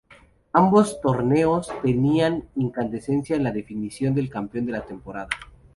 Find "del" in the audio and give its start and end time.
4.15-4.31